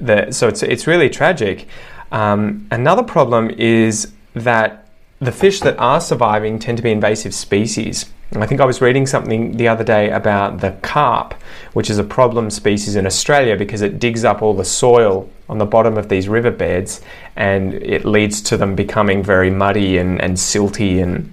That, 0.00 0.34
so 0.34 0.48
it's, 0.48 0.62
it's 0.62 0.86
really 0.86 1.10
tragic. 1.10 1.66
Um, 2.10 2.66
another 2.70 3.02
problem 3.02 3.50
is 3.50 4.12
that 4.34 4.86
the 5.18 5.32
fish 5.32 5.60
that 5.60 5.78
are 5.78 6.00
surviving 6.00 6.58
tend 6.58 6.78
to 6.78 6.82
be 6.82 6.90
invasive 6.90 7.34
species. 7.34 8.06
I 8.36 8.46
think 8.46 8.60
I 8.60 8.64
was 8.64 8.80
reading 8.80 9.06
something 9.06 9.56
the 9.56 9.68
other 9.68 9.84
day 9.84 10.10
about 10.10 10.60
the 10.60 10.72
carp, 10.82 11.34
which 11.72 11.90
is 11.90 11.98
a 11.98 12.04
problem 12.04 12.50
species 12.50 12.96
in 12.96 13.06
Australia 13.06 13.56
because 13.56 13.82
it 13.82 13.98
digs 13.98 14.24
up 14.24 14.42
all 14.42 14.54
the 14.54 14.64
soil 14.64 15.28
on 15.48 15.58
the 15.58 15.66
bottom 15.66 15.98
of 15.98 16.08
these 16.08 16.28
riverbeds 16.28 17.02
and 17.36 17.74
it 17.74 18.04
leads 18.04 18.40
to 18.42 18.56
them 18.56 18.74
becoming 18.74 19.22
very 19.22 19.50
muddy 19.50 19.98
and, 19.98 20.20
and 20.20 20.36
silty 20.36 21.02
and 21.02 21.32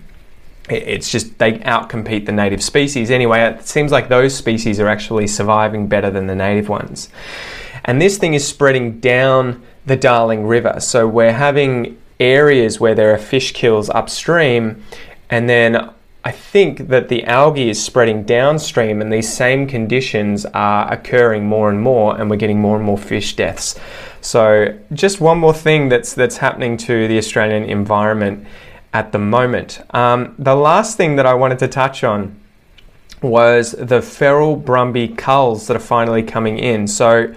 it's 0.70 1.10
just 1.10 1.38
they 1.40 1.54
outcompete 1.60 2.26
the 2.26 2.32
native 2.32 2.62
species. 2.62 3.10
Anyway, 3.10 3.42
it 3.42 3.68
seems 3.68 3.92
like 3.92 4.10
those 4.10 4.36
species 4.36 4.80
are 4.80 4.88
actually 4.88 5.28
surviving 5.28 5.88
better 5.88 6.12
than 6.12 6.28
the 6.28 6.36
native 6.36 6.70
ones. 6.70 7.10
And 7.86 8.02
this 8.02 8.18
thing 8.18 8.34
is 8.34 8.48
spreading 8.48 9.00
down 9.00 9.64
the 9.86 9.96
Darling 9.96 10.46
River. 10.46 10.80
So 10.80 11.08
we're 11.08 11.34
having 11.34 12.00
areas 12.20 12.80
where 12.80 12.94
there 12.94 13.14
are 13.14 13.18
fish 13.18 13.54
kills 13.54 13.90
upstream 13.90 14.84
and 15.30 15.50
then 15.50 15.90
I 16.24 16.32
think 16.32 16.90
that 16.90 17.08
the 17.08 17.24
algae 17.24 17.70
is 17.70 17.82
spreading 17.82 18.24
downstream 18.24 19.02
and 19.02 19.12
these 19.12 19.32
same 19.32 19.68
conditions 19.68 20.46
are 20.48 20.92
occurring 20.92 21.46
more 21.46 21.70
and 21.70 21.82
more 21.82 22.20
and 22.20 22.30
we're 22.30 22.36
getting 22.36 22.60
more 22.60 22.76
and 22.76 22.86
more 22.86 22.98
fish 22.98 23.36
deaths. 23.38 23.80
So 24.20 24.78
just 24.92 25.22
one 25.22 25.38
more 25.38 25.54
thing 25.54 25.88
that's 25.88 26.14
that's 26.14 26.38
happening 26.38 26.76
to 26.78 27.08
the 27.08 27.18
Australian 27.18 27.64
environment 27.64 28.46
at 28.94 29.14
the 29.14 29.20
moment. 29.20 29.82
Um, 29.92 30.36
the 30.38 30.56
last 30.56 30.98
thing 30.98 31.16
that 31.16 31.26
I 31.26 31.34
wanted 31.36 31.60
to 31.60 31.70
touch 31.70 32.04
on 32.04 32.38
was 33.22 33.72
the 33.72 34.02
feral 34.02 34.60
Brumby 34.60 35.18
culls 35.18 35.68
that 35.68 35.78
are 35.78 35.82
finally 35.82 36.24
coming 36.24 36.58
in. 36.58 36.88
So 36.88 37.34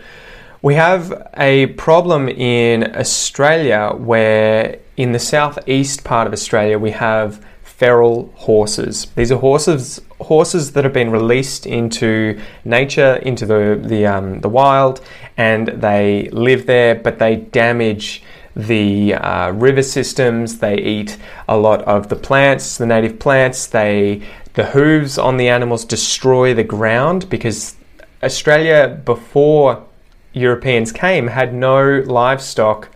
we 0.60 0.74
have 0.74 1.30
a 1.36 1.66
problem 1.66 2.28
in 2.28 2.96
Australia 2.96 3.92
where 3.96 4.78
in 4.96 5.12
the 5.12 5.18
southeast 5.18 6.04
part 6.04 6.26
of 6.26 6.32
Australia 6.32 6.78
we 6.78 6.92
have 6.92 7.44
feral 7.82 8.32
horses. 8.36 9.08
These 9.16 9.32
are 9.32 9.38
horses 9.38 10.00
horses 10.20 10.70
that 10.74 10.84
have 10.84 10.92
been 10.92 11.10
released 11.10 11.66
into 11.66 12.40
nature, 12.64 13.16
into 13.16 13.44
the 13.44 13.80
the, 13.92 14.06
um, 14.06 14.40
the 14.40 14.48
wild, 14.48 15.00
and 15.36 15.66
they 15.66 16.28
live 16.30 16.66
there, 16.66 16.94
but 16.94 17.18
they 17.18 17.34
damage 17.34 18.22
the 18.54 19.14
uh, 19.14 19.50
river 19.50 19.82
systems. 19.82 20.58
They 20.58 20.76
eat 20.78 21.18
a 21.48 21.56
lot 21.56 21.82
of 21.82 22.08
the 22.08 22.14
plants, 22.14 22.78
the 22.78 22.86
native 22.86 23.18
plants. 23.18 23.66
They 23.66 24.22
the 24.54 24.66
hooves 24.66 25.18
on 25.18 25.36
the 25.36 25.48
animals 25.48 25.84
destroy 25.84 26.54
the 26.54 26.68
ground 26.76 27.28
because 27.28 27.74
Australia 28.22 29.00
before 29.04 29.84
Europeans 30.32 30.92
came 30.92 31.26
had 31.26 31.52
no 31.52 32.04
livestock 32.06 32.90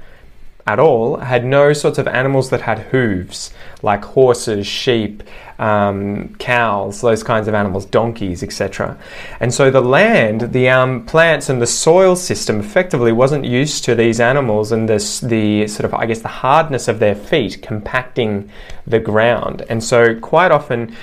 at 0.66 0.80
all 0.80 1.18
had 1.18 1.44
no 1.44 1.72
sorts 1.72 1.98
of 1.98 2.08
animals 2.08 2.50
that 2.50 2.62
had 2.62 2.78
hooves, 2.78 3.52
like 3.82 4.04
horses, 4.04 4.66
sheep, 4.66 5.22
um, 5.58 6.34
cows, 6.38 7.00
those 7.00 7.22
kinds 7.22 7.46
of 7.46 7.54
animals, 7.54 7.86
donkeys, 7.86 8.42
etc. 8.42 8.98
And 9.38 9.54
so 9.54 9.70
the 9.70 9.80
land, 9.80 10.52
the 10.52 10.68
um, 10.68 11.06
plants, 11.06 11.48
and 11.48 11.62
the 11.62 11.66
soil 11.66 12.16
system 12.16 12.58
effectively 12.60 13.12
wasn't 13.12 13.44
used 13.44 13.84
to 13.84 13.94
these 13.94 14.18
animals 14.18 14.72
and 14.72 14.88
this, 14.88 15.20
the 15.20 15.68
sort 15.68 15.84
of, 15.84 15.94
I 15.94 16.06
guess, 16.06 16.20
the 16.20 16.28
hardness 16.28 16.88
of 16.88 16.98
their 16.98 17.14
feet 17.14 17.62
compacting 17.62 18.50
the 18.86 18.98
ground. 18.98 19.64
And 19.68 19.82
so 19.82 20.18
quite 20.18 20.50
often 20.50 20.94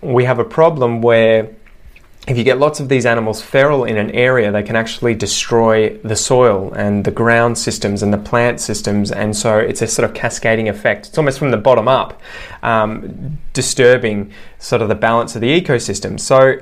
we 0.00 0.24
have 0.24 0.38
a 0.38 0.44
problem 0.44 1.02
where 1.02 1.48
if 2.28 2.36
you 2.36 2.44
get 2.44 2.58
lots 2.58 2.78
of 2.78 2.90
these 2.90 3.06
animals 3.06 3.40
feral 3.40 3.84
in 3.84 3.96
an 3.96 4.10
area, 4.10 4.52
they 4.52 4.62
can 4.62 4.76
actually 4.76 5.14
destroy 5.14 5.96
the 5.98 6.14
soil 6.14 6.72
and 6.74 7.04
the 7.04 7.10
ground 7.10 7.56
systems 7.56 8.02
and 8.02 8.12
the 8.12 8.18
plant 8.18 8.60
systems, 8.60 9.10
and 9.10 9.34
so 9.34 9.58
it's 9.58 9.80
a 9.80 9.86
sort 9.86 10.08
of 10.08 10.14
cascading 10.14 10.68
effect. 10.68 11.08
It's 11.08 11.16
almost 11.16 11.38
from 11.38 11.50
the 11.50 11.56
bottom 11.56 11.88
up, 11.88 12.20
um, 12.62 13.38
disturbing 13.54 14.30
sort 14.58 14.82
of 14.82 14.88
the 14.88 14.94
balance 14.94 15.34
of 15.34 15.40
the 15.40 15.60
ecosystem. 15.60 16.20
So 16.20 16.58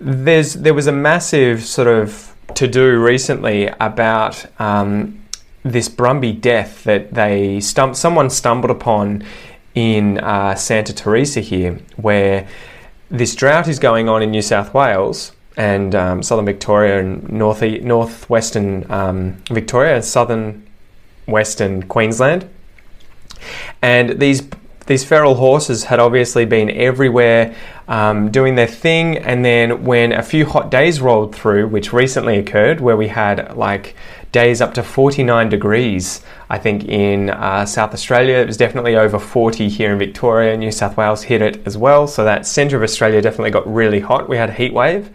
there's 0.00 0.54
there 0.54 0.74
was 0.74 0.86
a 0.86 0.92
massive 0.92 1.64
sort 1.64 1.88
of 1.88 2.34
to 2.54 2.66
do 2.66 2.98
recently 2.98 3.66
about 3.80 4.46
um, 4.58 5.20
this 5.64 5.88
Brumby 5.88 6.40
death 6.40 6.84
that 6.84 7.12
they 7.12 7.58
stum- 7.58 7.94
someone 7.94 8.30
stumbled 8.30 8.70
upon 8.70 9.22
in 9.74 10.18
uh, 10.18 10.54
Santa 10.54 10.94
Teresa 10.94 11.40
here, 11.40 11.78
where 11.96 12.46
this 13.14 13.34
drought 13.34 13.68
is 13.68 13.78
going 13.78 14.08
on 14.08 14.22
in 14.22 14.30
New 14.30 14.42
South 14.42 14.74
Wales 14.74 15.32
and 15.56 15.94
um, 15.94 16.22
southern 16.22 16.44
Victoria 16.44 17.00
and 17.00 17.30
north 17.30 17.62
northwestern 17.62 18.90
um, 18.90 19.36
Victoria 19.50 19.94
and 19.94 20.04
southern 20.04 20.66
western 21.26 21.84
Queensland. 21.84 22.48
And 23.80 24.20
these 24.20 24.48
these 24.86 25.04
feral 25.04 25.36
horses 25.36 25.84
had 25.84 25.98
obviously 25.98 26.44
been 26.44 26.70
everywhere 26.70 27.54
um, 27.88 28.30
doing 28.30 28.54
their 28.54 28.66
thing. 28.66 29.16
And 29.16 29.44
then 29.44 29.84
when 29.84 30.12
a 30.12 30.22
few 30.22 30.44
hot 30.44 30.70
days 30.70 31.00
rolled 31.00 31.34
through, 31.34 31.68
which 31.68 31.92
recently 31.92 32.38
occurred, 32.38 32.80
where 32.80 32.96
we 32.96 33.08
had 33.08 33.56
like 33.56 33.94
days 34.34 34.60
up 34.60 34.74
to 34.74 34.82
49 34.82 35.48
degrees. 35.48 36.20
I 36.50 36.58
think 36.58 36.84
in 36.86 37.30
uh, 37.30 37.64
South 37.64 37.94
Australia 37.94 38.38
it 38.38 38.48
was 38.48 38.56
definitely 38.56 38.96
over 38.96 39.20
40 39.20 39.68
here 39.68 39.92
in 39.92 39.98
Victoria. 39.98 40.56
New 40.56 40.72
South 40.72 40.96
Wales 40.96 41.22
hit 41.22 41.40
it 41.40 41.64
as 41.64 41.78
well. 41.78 42.08
So 42.08 42.24
that 42.24 42.44
centre 42.44 42.76
of 42.76 42.82
Australia 42.82 43.22
definitely 43.22 43.52
got 43.52 43.72
really 43.72 44.00
hot. 44.00 44.28
We 44.28 44.36
had 44.36 44.50
a 44.50 44.52
heat 44.52 44.74
wave. 44.74 45.08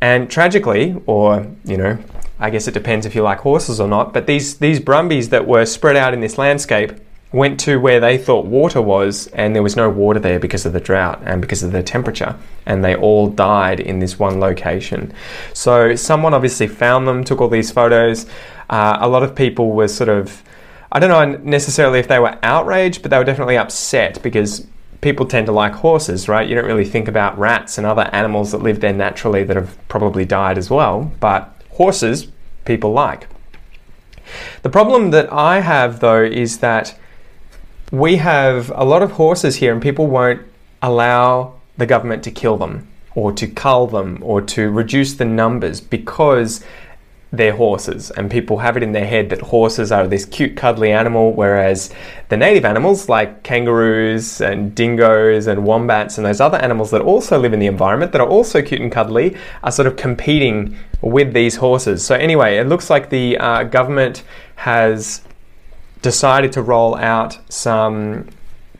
And 0.00 0.30
tragically, 0.30 0.96
or 1.04 1.46
you 1.66 1.76
know, 1.76 1.98
I 2.40 2.48
guess 2.48 2.66
it 2.66 2.72
depends 2.72 3.04
if 3.04 3.14
you 3.14 3.22
like 3.22 3.40
horses 3.40 3.78
or 3.78 3.88
not, 3.88 4.14
but 4.14 4.26
these, 4.26 4.56
these 4.56 4.80
brumbies 4.80 5.28
that 5.28 5.46
were 5.46 5.66
spread 5.66 5.96
out 5.96 6.14
in 6.14 6.20
this 6.20 6.38
landscape 6.38 6.92
went 7.36 7.60
to 7.60 7.76
where 7.76 8.00
they 8.00 8.18
thought 8.18 8.46
water 8.46 8.80
was, 8.80 9.28
and 9.28 9.54
there 9.54 9.62
was 9.62 9.76
no 9.76 9.88
water 9.88 10.18
there 10.18 10.40
because 10.40 10.66
of 10.66 10.72
the 10.72 10.80
drought 10.80 11.22
and 11.24 11.40
because 11.40 11.62
of 11.62 11.72
the 11.72 11.82
temperature, 11.82 12.34
and 12.64 12.84
they 12.84 12.96
all 12.96 13.28
died 13.28 13.78
in 13.78 13.98
this 13.98 14.18
one 14.18 14.40
location. 14.40 15.12
So, 15.52 15.94
someone 15.94 16.34
obviously 16.34 16.66
found 16.66 17.06
them, 17.06 17.22
took 17.22 17.40
all 17.40 17.48
these 17.48 17.70
photos. 17.70 18.26
uh, 18.70 18.98
a 19.00 19.08
lot 19.08 19.22
of 19.22 19.34
people 19.34 19.72
were 19.72 19.88
sort 19.88 20.08
of, 20.08 20.42
I 20.90 20.98
don't 20.98 21.10
know 21.10 21.38
necessarily 21.44 21.98
if 21.98 22.08
they 22.08 22.18
were 22.18 22.38
outraged, 22.42 23.02
but 23.02 23.10
they 23.10 23.18
were 23.18 23.24
definitely 23.24 23.58
upset 23.58 24.22
because 24.22 24.66
people 25.00 25.26
tend 25.26 25.46
to 25.46 25.52
like 25.52 25.72
horses, 25.72 26.28
right? 26.28 26.48
You 26.48 26.54
don't 26.54 26.66
really 26.66 26.84
think 26.84 27.06
about 27.06 27.38
rats 27.38 27.78
and 27.78 27.86
other 27.86 28.08
animals 28.12 28.52
that 28.52 28.62
live 28.62 28.80
there 28.80 28.92
naturally 28.92 29.44
that 29.44 29.56
have 29.56 29.76
probably 29.88 30.24
died 30.24 30.58
as 30.58 30.70
well, 30.70 31.12
but 31.20 31.54
horses 31.70 32.28
people 32.64 32.92
like. 32.92 33.28
The 34.62 34.70
problem 34.70 35.10
that 35.10 35.32
I 35.32 35.60
have 35.60 36.00
though 36.00 36.24
is 36.24 36.58
that 36.58 36.98
we 37.92 38.16
have 38.16 38.70
a 38.74 38.84
lot 38.84 39.02
of 39.02 39.12
horses 39.12 39.56
here 39.56 39.72
and 39.72 39.80
people 39.80 40.06
won't 40.06 40.42
allow 40.82 41.54
the 41.76 41.86
government 41.86 42.24
to 42.24 42.30
kill 42.30 42.56
them 42.56 42.86
or 43.14 43.32
to 43.32 43.46
cull 43.46 43.86
them 43.86 44.18
or 44.22 44.40
to 44.40 44.70
reduce 44.70 45.14
the 45.14 45.24
numbers 45.24 45.80
because 45.80 46.64
they're 47.32 47.54
horses 47.54 48.10
and 48.12 48.30
people 48.30 48.58
have 48.58 48.76
it 48.76 48.82
in 48.82 48.92
their 48.92 49.06
head 49.06 49.30
that 49.30 49.40
horses 49.40 49.90
are 49.90 50.06
this 50.06 50.24
cute 50.24 50.56
cuddly 50.56 50.92
animal 50.92 51.32
whereas 51.32 51.92
the 52.28 52.36
native 52.36 52.64
animals 52.64 53.08
like 53.08 53.42
kangaroos 53.42 54.40
and 54.40 54.74
dingoes 54.74 55.46
and 55.46 55.64
wombats 55.64 56.18
and 56.18 56.26
those 56.26 56.40
other 56.40 56.58
animals 56.58 56.90
that 56.90 57.00
also 57.00 57.38
live 57.38 57.52
in 57.52 57.58
the 57.58 57.66
environment 57.66 58.12
that 58.12 58.20
are 58.20 58.28
also 58.28 58.62
cute 58.62 58.80
and 58.80 58.92
cuddly 58.92 59.36
are 59.64 59.72
sort 59.72 59.86
of 59.88 59.96
competing 59.96 60.76
with 61.02 61.32
these 61.32 61.56
horses. 61.56 62.04
So 62.04 62.14
anyway 62.14 62.58
it 62.58 62.68
looks 62.68 62.90
like 62.90 63.10
the 63.10 63.36
uh, 63.38 63.64
government 63.64 64.22
has 64.54 65.20
decided 66.02 66.52
to 66.52 66.62
roll 66.62 66.94
out 66.96 67.38
some 67.48 68.28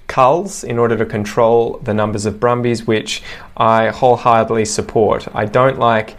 culls 0.06 0.62
in 0.62 0.78
order 0.78 0.96
to 0.96 1.04
control 1.04 1.78
the 1.82 1.92
numbers 1.92 2.26
of 2.26 2.38
brumbies, 2.38 2.87
which 2.87 3.23
I 3.56 3.88
wholeheartedly 3.88 4.64
support. 4.64 5.26
I 5.35 5.46
don't 5.46 5.78
like 5.78 6.16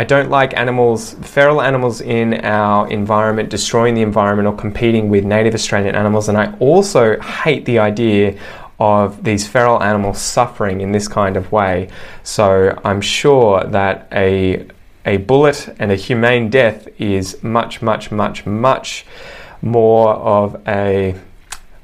I 0.00 0.04
don't 0.04 0.30
like 0.30 0.56
animals, 0.56 1.14
feral 1.14 1.60
animals 1.60 2.00
in 2.00 2.34
our 2.44 2.88
environment, 2.88 3.50
destroying 3.50 3.94
the 3.94 4.02
environment 4.02 4.46
or 4.46 4.54
competing 4.54 5.08
with 5.08 5.24
native 5.24 5.54
Australian 5.54 5.96
animals. 5.96 6.28
And 6.28 6.38
I 6.38 6.54
also 6.60 7.18
hate 7.18 7.64
the 7.64 7.80
idea 7.80 8.38
of 8.78 9.24
these 9.24 9.48
feral 9.48 9.82
animals 9.82 10.20
suffering 10.20 10.82
in 10.82 10.92
this 10.92 11.08
kind 11.08 11.36
of 11.36 11.50
way. 11.50 11.88
So 12.22 12.80
I'm 12.84 13.00
sure 13.00 13.64
that 13.64 14.06
a, 14.12 14.68
a 15.04 15.16
bullet 15.16 15.68
and 15.80 15.90
a 15.90 15.96
humane 15.96 16.48
death 16.48 16.86
is 17.00 17.42
much, 17.42 17.82
much, 17.82 18.12
much, 18.12 18.46
much 18.46 19.04
more 19.62 20.14
of 20.14 20.60
a, 20.66 21.14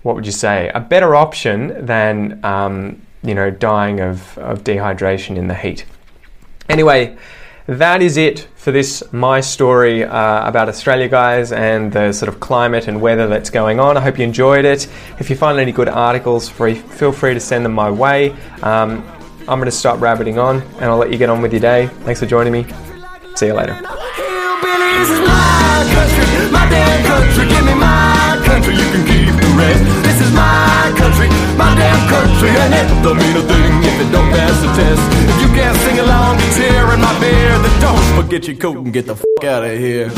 what 0.02 0.14
would 0.14 0.26
you 0.26 0.33
say, 0.33 0.71
a 0.75 0.81
better 0.81 1.14
option 1.14 1.87
than, 1.87 2.45
um, 2.45 3.00
you 3.23 3.35
know, 3.35 3.50
dying 3.50 4.00
of, 4.00 4.37
of 4.38 4.64
dehydration 4.64 5.37
in 5.37 5.49
the 5.49 5.54
heat. 5.54 5.87
Anyway, 6.69 7.16
that 7.66 8.02
is 8.02 8.16
it 8.16 8.47
for 8.57 8.71
this 8.71 9.02
my 9.12 9.40
story 9.40 10.04
uh, 10.04 10.49
about 10.49 10.69
Australia, 10.69 11.09
guys, 11.09 11.52
and 11.52 11.93
the 11.93 12.12
sort 12.12 12.28
of 12.28 12.40
climate 12.40 12.88
and 12.88 13.00
weather 13.00 13.26
that's 13.26 13.50
going 13.50 13.81
on. 13.81 13.97
I 13.97 14.00
hope 14.00 14.19
you 14.19 14.25
enjoyed 14.25 14.64
it. 14.64 14.87
If 15.19 15.31
you 15.31 15.37
find 15.37 15.59
any 15.59 15.73
good 15.73 15.88
articles, 15.88 16.49
free, 16.49 16.75
feel 16.75 17.12
free 17.12 17.35
to 17.35 17.40
send 17.40 17.64
them 17.64 17.73
my 17.73 17.90
way. 17.90 18.33
Um, 18.62 19.07
I'm 19.49 19.59
going 19.59 19.64
to 19.64 19.71
stop 19.71 20.00
rabbiting 20.00 20.38
on, 20.38 20.62
and 20.62 20.85
I'll 20.85 20.97
let 20.97 21.11
you 21.12 21.19
get 21.19 21.28
on 21.28 21.43
with 21.43 21.52
your 21.52 21.61
day. 21.61 21.88
Thanks 22.04 22.21
for 22.21 22.26
joining 22.26 22.52
me. 22.52 22.66
See 23.35 23.47
you 23.47 23.54
later. 23.54 23.78
My 30.35 30.93
country, 30.99 31.29
my 31.57 31.71
damn 31.79 32.00
country, 32.11 32.50
and 32.50 32.75
it 32.75 32.88
don't 33.03 33.17
mean 33.17 33.37
a 33.37 33.43
thing 33.43 33.73
if 33.91 33.97
it 34.03 34.11
don't 34.12 34.31
pass 34.31 34.57
the 34.61 34.71
test. 34.75 35.03
If 35.31 35.37
you 35.43 35.49
can't 35.55 35.79
sing 35.79 35.99
along 35.99 36.38
to 36.38 36.47
tear 36.59 36.93
in 36.95 37.00
my 37.00 37.14
beer, 37.21 37.59
then 37.59 37.81
don't 37.81 38.23
forget 38.23 38.47
your 38.47 38.57
coat 38.57 38.76
and 38.79 38.93
get 38.93 39.07
the 39.07 39.17
fuck 39.17 39.45
out 39.45 39.64
of 39.64 39.79
here. 39.79 40.11